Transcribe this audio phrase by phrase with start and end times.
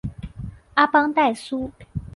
[0.73, 1.69] 阿邦代苏。